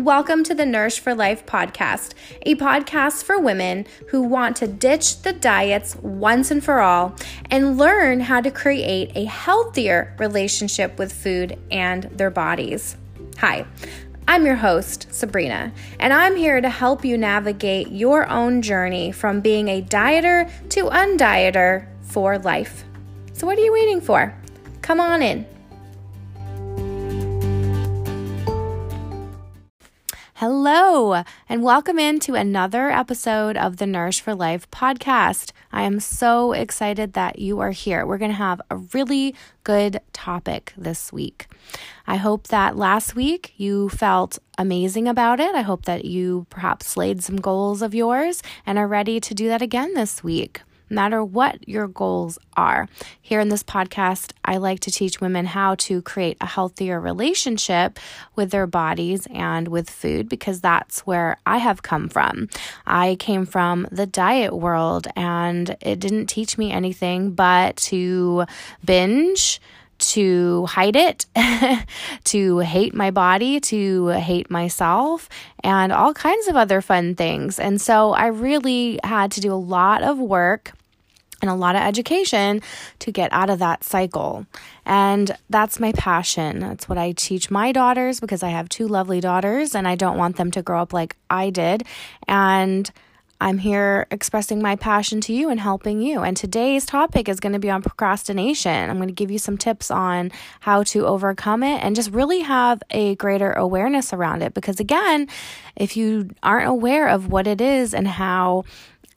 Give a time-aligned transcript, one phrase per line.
[0.00, 2.14] Welcome to the Nourished for Life podcast,
[2.46, 7.14] a podcast for women who want to ditch the diets once and for all
[7.50, 12.96] and learn how to create a healthier relationship with food and their bodies.
[13.40, 13.66] Hi.
[14.26, 19.42] I'm your host, Sabrina, and I'm here to help you navigate your own journey from
[19.42, 22.84] being a dieter to undieter for life.
[23.34, 24.34] So, what are you waiting for?
[24.80, 25.44] Come on in.
[30.40, 35.52] Hello, and welcome into another episode of the Nourished for Life podcast.
[35.70, 38.06] I am so excited that you are here.
[38.06, 41.46] We're going to have a really good topic this week.
[42.06, 45.54] I hope that last week you felt amazing about it.
[45.54, 49.48] I hope that you perhaps laid some goals of yours and are ready to do
[49.48, 52.88] that again this week matter what your goals are.
[53.20, 57.98] Here in this podcast, I like to teach women how to create a healthier relationship
[58.36, 62.48] with their bodies and with food because that's where I have come from.
[62.86, 68.46] I came from the diet world and it didn't teach me anything but to
[68.84, 69.60] binge
[70.00, 71.26] to hide it,
[72.24, 75.28] to hate my body, to hate myself,
[75.62, 77.58] and all kinds of other fun things.
[77.58, 80.72] And so I really had to do a lot of work
[81.40, 82.60] and a lot of education
[83.00, 84.46] to get out of that cycle.
[84.84, 86.60] And that's my passion.
[86.60, 90.18] That's what I teach my daughters because I have two lovely daughters and I don't
[90.18, 91.84] want them to grow up like I did.
[92.26, 92.90] And
[93.42, 96.20] I'm here expressing my passion to you and helping you.
[96.20, 98.90] And today's topic is going to be on procrastination.
[98.90, 100.30] I'm going to give you some tips on
[100.60, 104.52] how to overcome it and just really have a greater awareness around it.
[104.52, 105.26] Because again,
[105.74, 108.64] if you aren't aware of what it is and how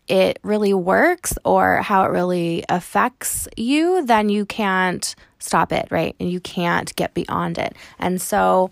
[0.08, 6.16] it really works or how it really affects you, then you can't stop it, right?
[6.20, 7.76] And you can't get beyond it.
[8.00, 8.72] And so,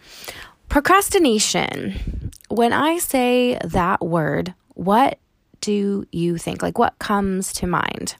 [0.69, 5.19] procrastination, when I say that word, what
[5.61, 6.61] do you think?
[6.61, 8.15] Like, what comes to mind?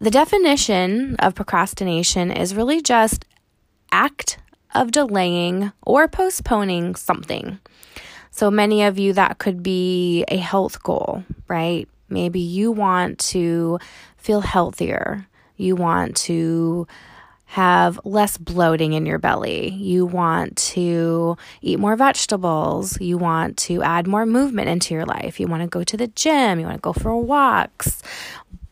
[0.00, 3.24] The definition of procrastination is really just
[3.92, 4.38] act
[4.74, 7.58] of delaying or postponing something.
[8.30, 11.88] So many of you, that could be a health goal, right?
[12.08, 13.78] Maybe you want to
[14.16, 15.26] feel healthier.
[15.56, 16.86] You want to
[17.46, 19.70] have less bloating in your belly.
[19.70, 23.00] You want to eat more vegetables.
[23.00, 25.38] You want to add more movement into your life.
[25.38, 26.58] You want to go to the gym.
[26.58, 28.02] You want to go for walks.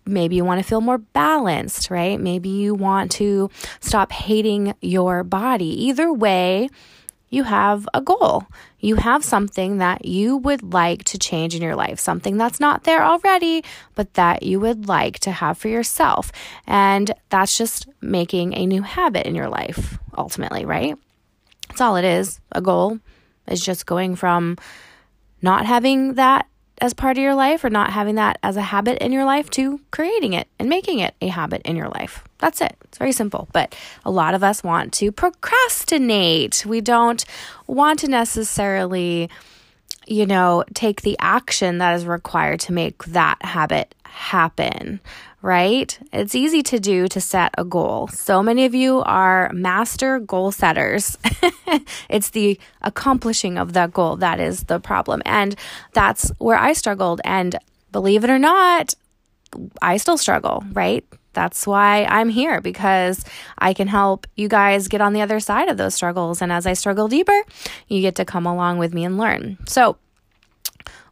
[0.04, 2.18] Maybe you want to feel more balanced, right?
[2.18, 5.84] Maybe you want to stop hating your body.
[5.84, 6.68] Either way,
[7.32, 8.44] you have a goal.
[8.78, 12.84] You have something that you would like to change in your life, something that's not
[12.84, 16.30] there already, but that you would like to have for yourself.
[16.66, 20.94] And that's just making a new habit in your life, ultimately, right?
[21.68, 22.38] That's all it is.
[22.52, 22.98] A goal
[23.48, 24.58] is just going from
[25.40, 26.46] not having that
[26.82, 29.48] as part of your life or not having that as a habit in your life
[29.48, 32.24] to creating it and making it a habit in your life.
[32.38, 32.76] That's it.
[32.82, 33.46] It's very simple.
[33.52, 36.66] But a lot of us want to procrastinate.
[36.66, 37.24] We don't
[37.68, 39.30] want to necessarily,
[40.06, 45.00] you know, take the action that is required to make that habit happen
[45.42, 45.98] right?
[46.12, 48.06] It's easy to do to set a goal.
[48.08, 51.18] So many of you are master goal setters.
[52.08, 55.20] it's the accomplishing of that goal that is the problem.
[55.26, 55.56] And
[55.92, 57.20] that's where I struggled.
[57.24, 57.56] And
[57.90, 58.94] believe it or not,
[59.82, 61.04] I still struggle, right?
[61.32, 63.24] That's why I'm here because
[63.58, 66.42] I can help you guys get on the other side of those struggles.
[66.42, 67.42] And as I struggle deeper,
[67.88, 69.58] you get to come along with me and learn.
[69.66, 69.96] So,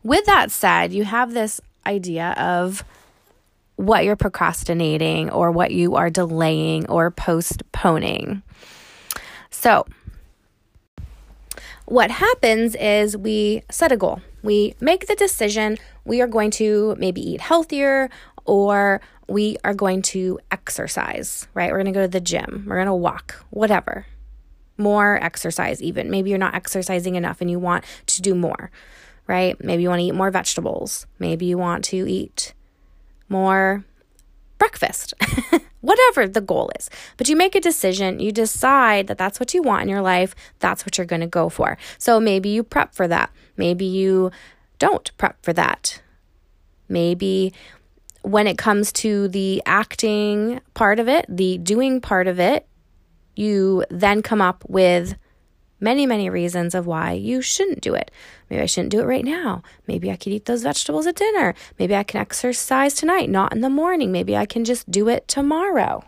[0.03, 2.85] with that said, you have this idea of
[3.77, 8.43] what you're procrastinating or what you are delaying or postponing.
[9.51, 9.87] So,
[11.87, 14.21] what happens is we set a goal.
[14.43, 18.11] We make the decision we are going to maybe eat healthier
[18.45, 21.71] or we are going to exercise, right?
[21.71, 24.07] We're going to go to the gym, we're going to walk, whatever.
[24.77, 26.11] More exercise, even.
[26.11, 28.71] Maybe you're not exercising enough and you want to do more,
[29.27, 29.63] right?
[29.63, 31.07] Maybe you want to eat more vegetables.
[31.19, 32.55] Maybe you want to eat
[33.29, 33.85] more
[34.61, 35.15] breakfast,
[35.81, 36.89] whatever the goal is.
[37.17, 40.35] But you make a decision, you decide that that's what you want in your life,
[40.61, 41.77] that's what you're going to go for.
[41.99, 43.31] So maybe you prep for that.
[43.57, 44.31] Maybe you
[44.79, 46.01] don't prep for that.
[46.89, 47.53] Maybe
[48.23, 52.67] when it comes to the acting part of it, the doing part of it,
[53.37, 55.17] you then come up with
[55.81, 58.11] many, many reasons of why you shouldn't do it.
[58.49, 59.63] Maybe I shouldn't do it right now.
[59.87, 61.55] Maybe I could eat those vegetables at dinner.
[61.79, 64.13] Maybe I can exercise tonight, not in the morning.
[64.13, 66.05] Maybe I can just do it tomorrow.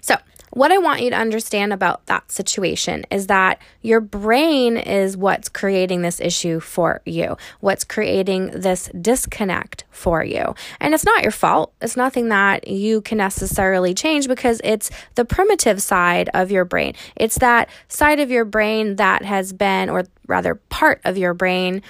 [0.00, 0.16] So,
[0.50, 5.48] what I want you to understand about that situation is that your brain is what's
[5.48, 10.54] creating this issue for you, what's creating this disconnect for you.
[10.80, 11.72] And it's not your fault.
[11.80, 16.94] It's nothing that you can necessarily change because it's the primitive side of your brain.
[17.16, 21.82] It's that side of your brain that has been, or rather, part of your brain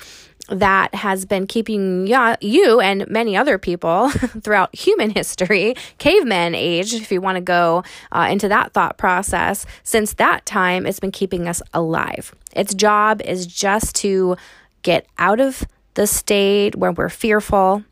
[0.48, 2.06] that has been keeping
[2.40, 4.10] you and many other people
[4.42, 9.66] throughout human history, caveman age, if you want to go uh, into that thought process,
[9.82, 12.34] since that time, it's been keeping us alive.
[12.52, 14.36] Its job is just to
[14.82, 17.82] get out of the state where we're fearful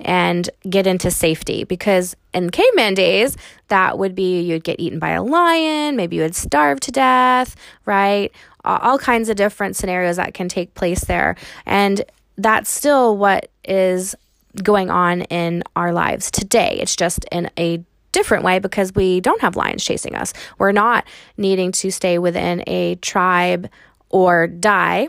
[0.00, 3.36] and get into safety because in caveman days
[3.68, 7.54] that would be you'd get eaten by a lion maybe you would starve to death
[7.84, 8.32] right
[8.68, 11.36] all kinds of different scenarios that can take place there.
[11.66, 12.02] And
[12.36, 14.14] that's still what is
[14.62, 16.78] going on in our lives today.
[16.80, 17.82] It's just in a
[18.12, 20.32] different way because we don't have lions chasing us.
[20.58, 21.04] We're not
[21.36, 23.68] needing to stay within a tribe
[24.10, 25.08] or die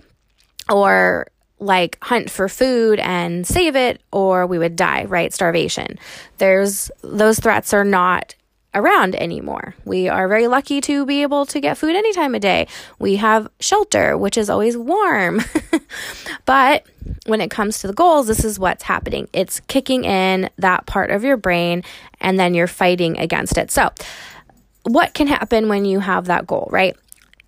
[0.70, 1.28] or
[1.60, 5.34] like hunt for food and save it or we would die, right?
[5.34, 6.00] Starvation.
[6.38, 8.36] There's those threats are not
[8.74, 9.76] around anymore.
[9.86, 12.68] We are very lucky to be able to get food any time of day.
[13.00, 15.42] We have shelter, which is always warm.
[16.46, 16.86] but
[17.26, 19.28] when it comes to the goals, this is what's happening.
[19.34, 21.84] It's kicking in that part of your brain
[22.22, 23.72] and then you're fighting against it.
[23.72, 23.90] So,
[24.84, 26.96] what can happen when you have that goal, right?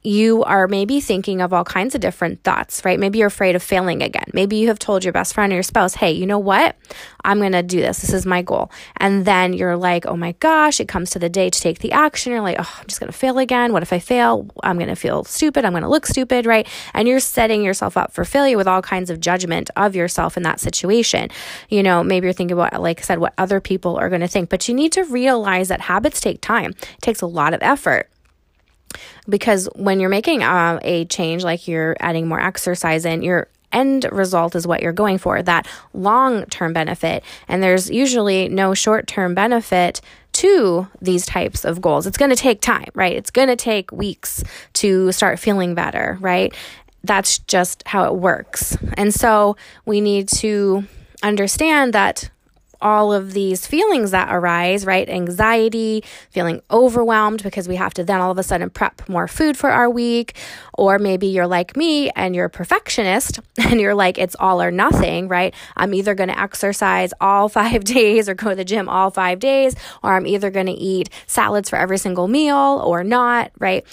[0.04, 3.00] You are maybe thinking of all kinds of different thoughts, right?
[3.00, 4.26] Maybe you're afraid of failing again.
[4.34, 6.76] Maybe you have told your best friend or your spouse, hey, you know what?
[7.24, 8.02] I'm going to do this.
[8.02, 8.72] This is my goal.
[8.98, 11.92] And then you're like, oh my gosh, it comes to the day to take the
[11.92, 12.32] action.
[12.32, 13.74] You're like, oh, I'm just going to fail again.
[13.74, 14.48] What if I fail?
[14.64, 15.66] I'm going to feel stupid.
[15.66, 16.68] I'm going to look stupid, right?
[16.94, 20.44] And you're setting yourself up for failure with all kinds of judgment of yourself in
[20.44, 21.30] that situation.
[21.70, 24.28] You know, maybe you're thinking about, like I said, what other people are going to
[24.28, 27.62] think, but you need to realize that habits take time, it takes a lot of
[27.62, 28.11] effort
[29.28, 34.06] because when you're making uh, a change, like you're adding more exercise in, your end
[34.12, 37.24] result is what you're going for that long term benefit.
[37.48, 40.02] And there's usually no short term benefit
[40.34, 42.08] to these types of goals.
[42.08, 43.16] It's going to take time, right?
[43.16, 44.44] It's going to take weeks
[44.74, 46.54] to start feeling better, right?
[47.04, 48.78] That's just how it works.
[48.94, 50.84] And so we need to
[51.24, 52.30] understand that
[52.82, 55.08] all of these feelings that arise, right?
[55.08, 59.58] Anxiety, feeling overwhelmed because we have to then all of a sudden prep more food
[59.58, 60.36] for our week.
[60.74, 64.72] Or maybe you're like me and you're a perfectionist and you're like, it's all or
[64.72, 65.54] nothing, right?
[65.78, 69.40] I'm either going to exercise all five days or go to the gym all five
[69.40, 73.86] days, or I'm either going to eat salads for every single meal or not, right?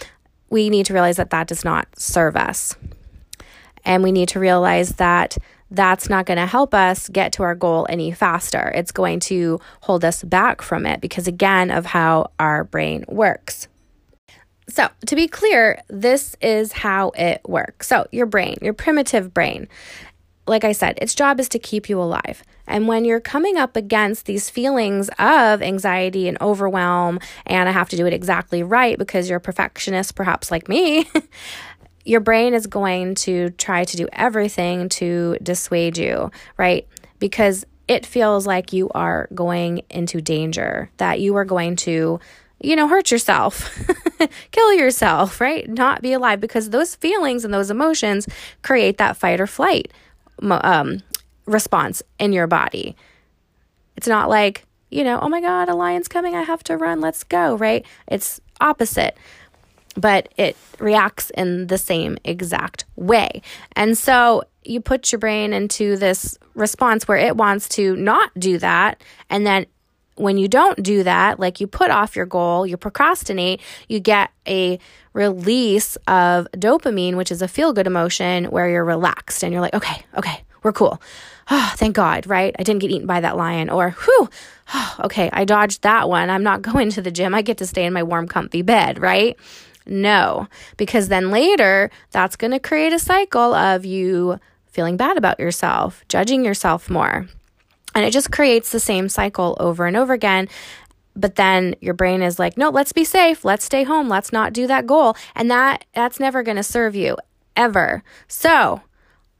[0.51, 2.77] We need to realize that that does not serve us.
[3.85, 5.39] And we need to realize that
[5.71, 8.73] that's not going to help us get to our goal any faster.
[8.75, 13.69] It's going to hold us back from it because, again, of how our brain works.
[14.69, 17.87] So, to be clear, this is how it works.
[17.87, 19.69] So, your brain, your primitive brain,
[20.47, 22.43] like I said, its job is to keep you alive.
[22.67, 27.89] And when you're coming up against these feelings of anxiety and overwhelm, and I have
[27.91, 31.09] to do it exactly right because you're a perfectionist, perhaps like me,
[32.05, 36.87] your brain is going to try to do everything to dissuade you, right?
[37.19, 42.21] Because it feels like you are going into danger, that you are going to,
[42.61, 43.71] you know, hurt yourself,
[44.51, 45.69] kill yourself, right?
[45.69, 48.27] Not be alive because those feelings and those emotions
[48.63, 49.93] create that fight or flight
[50.43, 51.03] um,
[51.47, 52.97] response in your body.
[53.97, 57.01] It's not like, you know, oh my God, a lion's coming, I have to run,
[57.01, 57.85] let's go, right?
[58.07, 59.17] It's opposite
[60.01, 63.43] but it reacts in the same exact way.
[63.75, 68.59] And so you put your brain into this response where it wants to not do
[68.59, 69.03] that.
[69.31, 69.67] And then
[70.17, 74.31] when you don't do that, like you put off your goal, you procrastinate, you get
[74.47, 74.79] a
[75.13, 79.75] release of dopamine, which is a feel good emotion where you're relaxed and you're like,
[79.75, 81.01] okay, okay, we're cool.
[81.51, 82.55] Oh, thank God, right?
[82.59, 83.71] I didn't get eaten by that lion.
[83.71, 84.29] Or, whew,
[84.75, 86.31] oh, okay, I dodged that one.
[86.31, 87.35] I'm not going to the gym.
[87.35, 89.37] I get to stay in my warm, comfy bed, right?
[89.89, 95.41] No, because then later that's going to create a cycle of you feeling bad about
[95.41, 97.27] yourself, judging yourself more.
[97.95, 100.49] And it just creates the same cycle over and over again.
[101.17, 103.45] But then your brain is like, no, let's be safe.
[103.45, 104.09] Let's stay home.
[104.09, 105.17] Let's not do that goal.
[105.35, 107.17] And that that's never going to serve you
[107.57, 108.05] ever.
[108.29, 108.83] So,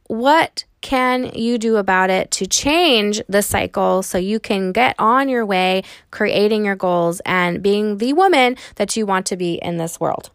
[0.07, 5.29] what can you do about it to change the cycle so you can get on
[5.29, 9.77] your way creating your goals and being the woman that you want to be in
[9.77, 10.31] this world?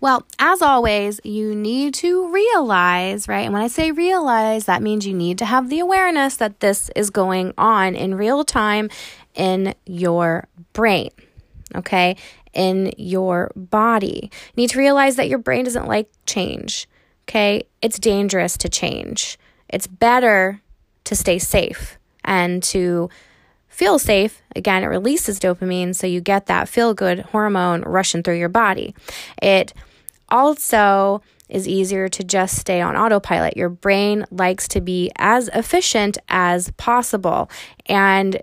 [0.00, 3.42] Well, as always, you need to realize, right?
[3.42, 6.90] And when I say realize, that means you need to have the awareness that this
[6.96, 8.90] is going on in real time
[9.34, 11.10] in your brain.
[11.74, 12.16] okay,
[12.52, 14.30] in your body.
[14.54, 16.86] You need to realize that your brain doesn't like change,
[17.24, 17.62] okay?
[17.80, 19.38] It's dangerous to change.
[19.68, 20.60] It's better
[21.04, 23.08] to stay safe and to
[23.72, 24.42] feel safe.
[24.54, 28.94] Again, it releases dopamine, so you get that feel good hormone rushing through your body.
[29.42, 29.74] It
[30.28, 33.56] also is easier to just stay on autopilot.
[33.56, 37.50] Your brain likes to be as efficient as possible.
[37.86, 38.40] And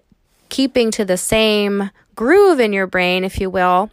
[0.50, 3.90] keeping to the same groove in your brain, if you will,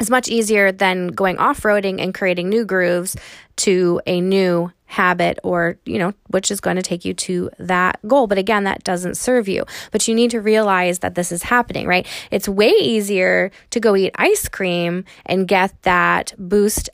[0.00, 3.16] is much easier than going off roading and creating new grooves
[3.56, 8.00] to a new habit or, you know, which is going to take you to that
[8.08, 8.26] goal.
[8.26, 9.64] But again, that doesn't serve you.
[9.92, 12.06] But you need to realize that this is happening, right?
[12.30, 16.90] It's way easier to go eat ice cream and get that boost,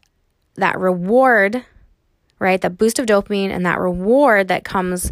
[0.56, 1.64] that reward,
[2.38, 2.60] right?
[2.60, 5.10] That boost of dopamine and that reward that comes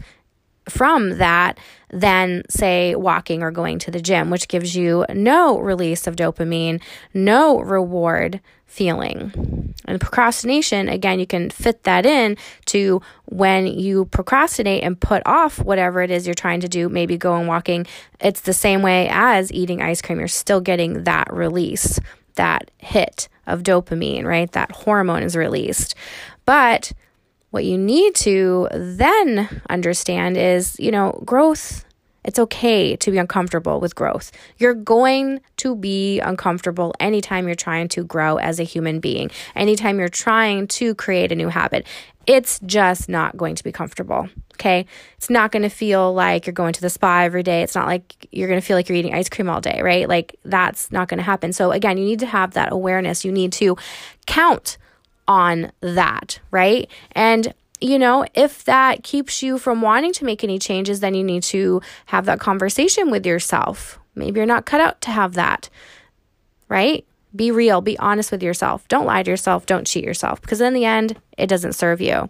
[0.69, 1.59] from that
[1.91, 6.81] than, say, walking or going to the gym, which gives you no release of dopamine,
[7.13, 9.75] no reward feeling.
[9.85, 15.59] And procrastination, again, you can fit that in to when you procrastinate and put off
[15.61, 17.87] whatever it is you're trying to do, maybe go going walking.
[18.21, 20.19] It's the same way as eating ice cream.
[20.19, 21.99] You're still getting that release,
[22.35, 24.51] that hit of dopamine, right?
[24.53, 25.95] That hormone is released.
[26.45, 26.93] But
[27.55, 31.85] what you need to then understand is, you know, growth.
[32.25, 34.33] It's okay to be uncomfortable with growth.
[34.59, 40.01] You're going to be uncomfortable anytime you're trying to grow as a human being, anytime
[40.01, 41.87] you're trying to create a new habit.
[42.27, 44.29] It's just not going to be comfortable.
[44.55, 44.87] Okay.
[45.17, 47.63] It's not going to feel like you're going to the spa every day.
[47.63, 50.09] It's not like you're going to feel like you're eating ice cream all day, right?
[50.09, 51.53] Like that's not going to happen.
[51.53, 53.25] So, again, you need to have that awareness.
[53.25, 53.77] You need to
[54.27, 54.77] count
[55.27, 56.89] on that, right?
[57.13, 61.23] And you know, if that keeps you from wanting to make any changes, then you
[61.23, 63.99] need to have that conversation with yourself.
[64.15, 65.69] Maybe you're not cut out to have that,
[66.69, 67.05] right?
[67.37, 68.87] Be real, be honest with yourself.
[68.89, 72.29] Don't lie to yourself, don't cheat yourself, because in the end, it doesn't serve you.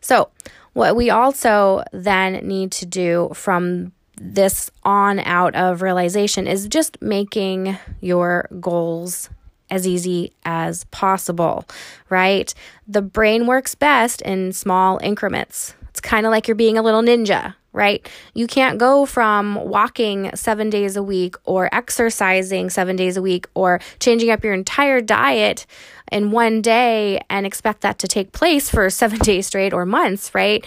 [0.00, 0.30] So,
[0.74, 7.00] what we also then need to do from this on out of realization is just
[7.00, 9.30] making your goals
[9.70, 11.64] as easy as possible,
[12.10, 12.52] right?
[12.86, 15.74] The brain works best in small increments.
[15.88, 18.08] It's kind of like you're being a little ninja, right?
[18.34, 23.46] You can't go from walking seven days a week or exercising seven days a week
[23.54, 25.66] or changing up your entire diet
[26.10, 30.34] in one day and expect that to take place for seven days straight or months,
[30.34, 30.64] right?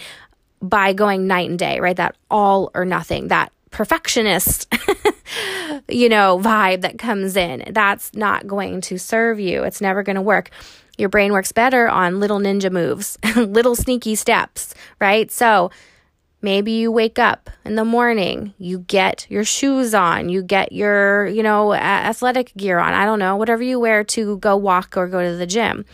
[0.61, 1.95] By going night and day, right?
[1.95, 4.73] That all or nothing, that perfectionist,
[5.89, 7.63] you know, vibe that comes in.
[7.71, 9.63] That's not going to serve you.
[9.63, 10.49] It's never going to work.
[10.97, 15.29] Your brain works better on little ninja moves, little sneaky steps, right?
[15.31, 15.69] So
[16.41, 21.27] maybe you wake up in the morning, you get your shoes on, you get your,
[21.27, 22.93] you know, athletic gear on.
[22.93, 25.85] I don't know, whatever you wear to go walk or go to the gym.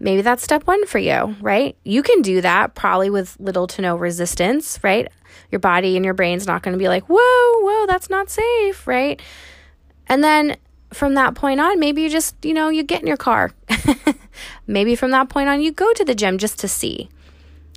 [0.00, 1.76] Maybe that's step one for you, right?
[1.84, 5.08] You can do that probably with little to no resistance, right?
[5.50, 8.86] Your body and your brain's not going to be like, whoa, whoa, that's not safe,
[8.86, 9.20] right?
[10.06, 10.56] And then
[10.92, 13.52] from that point on, maybe you just, you know, you get in your car.
[14.66, 17.08] maybe from that point on, you go to the gym just to see,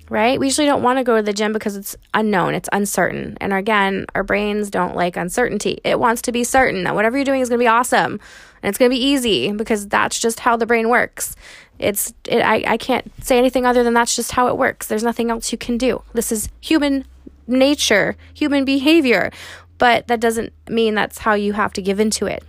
[0.08, 0.38] right?
[0.38, 3.36] We usually don't want to go to the gym because it's unknown, it's uncertain.
[3.40, 5.80] And again, our brains don't like uncertainty.
[5.84, 8.20] It wants to be certain that whatever you're doing is going to be awesome
[8.62, 11.34] and it's going to be easy because that's just how the brain works.
[11.82, 14.86] It's it, I, I can't say anything other than that's just how it works.
[14.86, 16.02] There's nothing else you can do.
[16.14, 17.04] This is human
[17.46, 19.30] nature, human behavior,
[19.78, 22.44] but that doesn't mean that's how you have to give into it.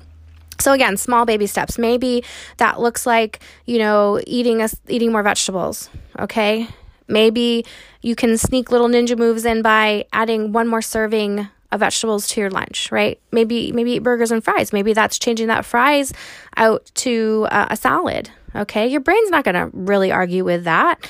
[0.60, 1.78] So again, small baby steps.
[1.78, 2.24] Maybe
[2.58, 6.68] that looks like, you know, eating a, eating more vegetables, okay?
[7.08, 7.66] Maybe
[8.02, 12.40] you can sneak little ninja moves in by adding one more serving of vegetables to
[12.40, 13.20] your lunch, right?
[13.32, 14.72] Maybe maybe eat burgers and fries.
[14.72, 16.13] Maybe that's changing that fries
[16.56, 18.88] out to uh, a salad, okay?
[18.88, 21.08] Your brain's not going to really argue with that.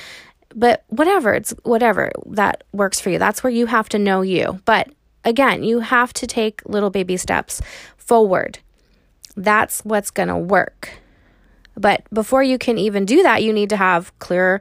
[0.54, 3.18] But whatever, it's whatever that works for you.
[3.18, 4.60] That's where you have to know you.
[4.64, 4.88] But
[5.24, 7.60] again, you have to take little baby steps
[7.96, 8.60] forward.
[9.36, 10.90] That's what's going to work.
[11.76, 14.60] But before you can even do that, you need to have clear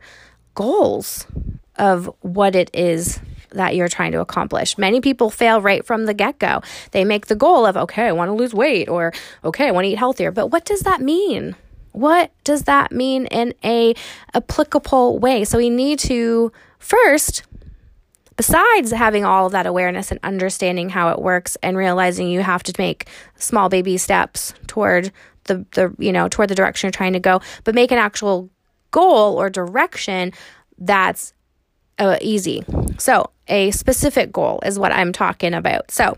[0.56, 1.28] goals
[1.76, 3.20] of what it is
[3.52, 4.80] that you're trying to accomplish.
[4.80, 6.62] Many people fail right from the get go.
[6.90, 9.14] They make the goal of, okay, I want to lose weight or,
[9.44, 10.32] okay, I want to eat healthier.
[10.32, 11.56] But what does that mean?
[11.94, 13.94] What does that mean in a
[14.34, 15.46] applicable way?
[15.46, 17.44] So we need to first
[18.36, 22.64] besides having all of that awareness and understanding how it works and realizing you have
[22.64, 23.08] to make
[23.38, 25.12] small baby steps toward
[25.46, 28.50] the, the you know toward the direction you're trying to go but make an actual
[28.92, 30.32] goal or direction
[30.80, 31.34] that's
[32.00, 32.64] uh, easy.
[32.98, 35.92] So a specific goal is what i'm talking about.
[35.92, 36.18] So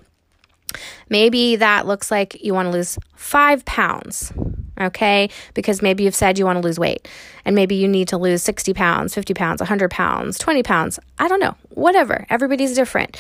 [1.09, 4.31] Maybe that looks like you want to lose five pounds,
[4.79, 5.29] okay?
[5.53, 7.07] Because maybe you've said you want to lose weight
[7.43, 10.99] and maybe you need to lose 60 pounds, 50 pounds, 100 pounds, 20 pounds.
[11.17, 12.25] I don't know, whatever.
[12.29, 13.17] Everybody's different.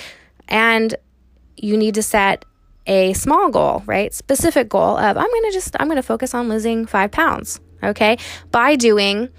[0.47, 0.95] And
[1.57, 2.45] you need to set
[2.87, 4.13] a small goal, right?
[4.13, 7.59] Specific goal of I'm going to just, I'm going to focus on losing five pounds,
[7.83, 8.17] okay?
[8.51, 9.29] By doing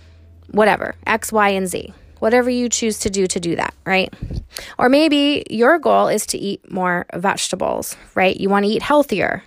[0.50, 4.12] whatever, X, Y, and Z whatever you choose to do to do that, right?
[4.78, 8.36] Or maybe your goal is to eat more vegetables, right?
[8.36, 9.42] You want to eat healthier.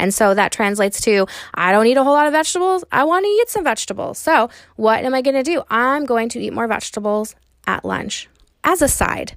[0.00, 2.84] And so that translates to I don't eat a whole lot of vegetables.
[2.90, 4.18] I want to eat some vegetables.
[4.18, 5.62] So, what am I going to do?
[5.70, 8.28] I'm going to eat more vegetables at lunch
[8.64, 9.36] as a side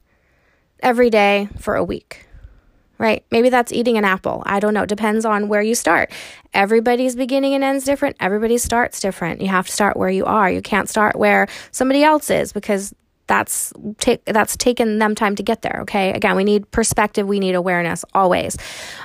[0.79, 2.25] every day for a week
[2.99, 3.25] right?
[3.31, 4.43] Maybe that's eating an apple.
[4.45, 4.83] I don't know.
[4.83, 6.09] It depends on where you start.
[6.53, 8.15] Everybody's beginning and ends different.
[8.21, 9.41] Everybody starts different.
[9.41, 10.49] You have to start where you are.
[10.49, 12.93] You can't start where somebody else is because
[13.33, 17.39] that's take that's taken them time to get there okay again we need perspective we
[17.39, 18.55] need awareness always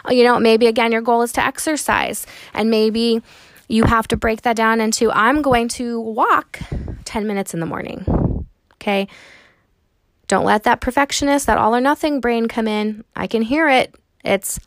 [0.04, 3.22] uh, you know maybe again your goal is to exercise and maybe
[3.68, 6.58] you have to break that down into i'm going to walk
[7.04, 8.04] 10 minutes in the morning
[8.74, 9.08] okay
[10.28, 13.02] don't let that perfectionist, that all or nothing brain come in.
[13.16, 13.94] I can hear it.
[14.24, 14.60] It's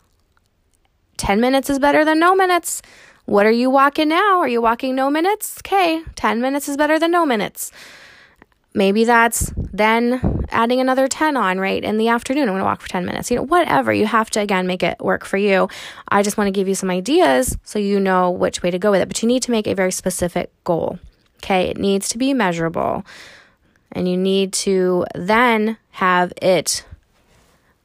[1.18, 2.82] 10 minutes is better than no minutes.
[3.26, 4.40] What are you walking now?
[4.40, 5.60] Are you walking no minutes?
[5.60, 7.72] Okay, 10 minutes is better than no minutes.
[8.74, 11.84] Maybe that's then adding another 10 on, right?
[11.84, 13.30] In the afternoon, I'm going to walk for 10 minutes.
[13.30, 13.92] You know, whatever.
[13.92, 15.68] You have to, again, make it work for you.
[16.08, 18.92] I just want to give you some ideas so you know which way to go
[18.92, 19.08] with it.
[19.08, 21.00] But you need to make a very specific goal.
[21.38, 23.06] Okay, it needs to be measurable.
[23.92, 26.86] And you need to then have it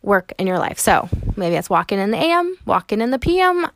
[0.03, 0.79] work in your life.
[0.79, 3.67] So maybe it's walking in the AM, walking in the PM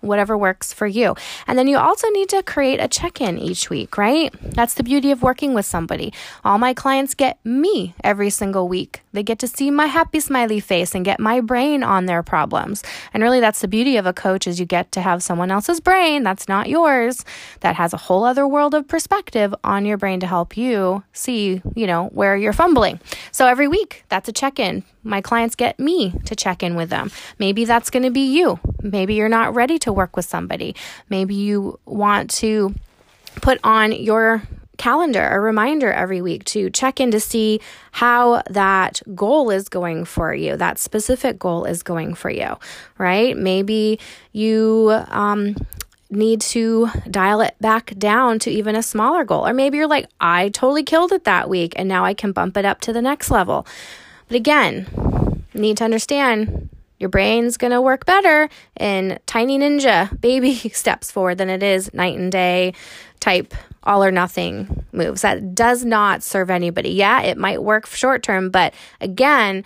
[0.00, 1.14] whatever works for you.
[1.46, 4.34] And then you also need to create a check in each week, right?
[4.42, 6.12] That's the beauty of working with somebody.
[6.44, 9.02] All my clients get me every single week.
[9.12, 12.82] They get to see my happy smiley face and get my brain on their problems.
[13.12, 15.80] And really that's the beauty of a coach is you get to have someone else's
[15.80, 17.24] brain that's not yours
[17.60, 21.62] that has a whole other world of perspective on your brain to help you see,
[21.74, 23.00] you know, where you're fumbling.
[23.32, 26.90] So every week that's a check in my clients get me to check in with
[26.90, 27.10] them.
[27.38, 28.60] Maybe that's going to be you.
[28.82, 30.76] Maybe you're not ready to work with somebody.
[31.08, 32.74] Maybe you want to
[33.40, 34.42] put on your
[34.76, 40.04] calendar a reminder every week to check in to see how that goal is going
[40.04, 42.56] for you that specific goal is going for you
[42.96, 43.36] right?
[43.36, 43.98] Maybe
[44.32, 45.56] you um,
[46.10, 49.46] need to dial it back down to even a smaller goal.
[49.46, 52.56] Or maybe you're like i totally killed it that week and now i can bump
[52.56, 53.66] it up to the next level.
[54.28, 54.86] But again,
[55.54, 56.68] need to understand
[56.98, 61.92] your brain's going to work better in tiny ninja baby steps forward than it is
[61.94, 62.74] night and day
[63.20, 65.22] type all or nothing moves.
[65.22, 66.90] That does not serve anybody.
[66.90, 69.64] Yeah, it might work short term, but again,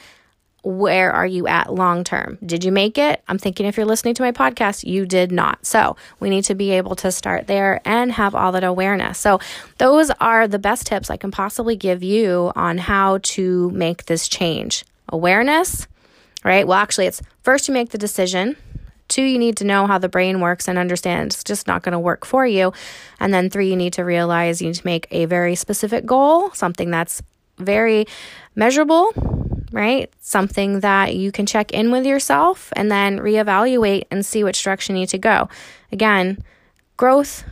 [0.63, 2.39] where are you at long term?
[2.45, 3.23] Did you make it?
[3.27, 5.67] I'm thinking if you're listening to my podcast, you did not.
[5.67, 9.19] So we need to be able to start there and have all that awareness.
[9.19, 9.41] So
[9.79, 14.29] those are the best tips I can possibly give you on how to make this
[14.29, 14.85] change.
[15.09, 15.89] Awareness,
[16.45, 16.67] right?
[16.67, 18.57] Well, actually, it's first you make the decision.
[19.09, 21.93] Two, you need to know how the brain works and understand it's just not going
[21.93, 22.73] to work for you.
[23.21, 26.51] And then three, you need to realize you need to make a very specific goal,
[26.53, 27.23] something that's
[27.59, 28.07] very
[28.55, 29.13] measurable
[29.73, 30.13] right?
[30.21, 34.95] Something that you can check in with yourself and then reevaluate and see which direction
[34.95, 35.49] you need to go.
[35.91, 36.43] Again,
[36.97, 37.45] growth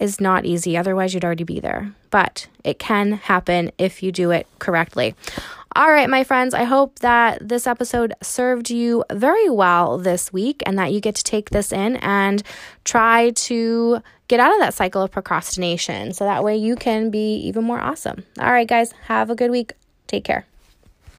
[0.00, 4.30] is not easy, otherwise, you'd already be there, but it can happen if you do
[4.30, 5.14] it correctly.
[5.74, 10.62] All right, my friends, I hope that this episode served you very well this week
[10.66, 12.42] and that you get to take this in and
[12.84, 17.36] try to get out of that cycle of procrastination so that way you can be
[17.36, 18.22] even more awesome.
[18.38, 19.72] All right, guys, have a good week.
[20.08, 20.46] Take care.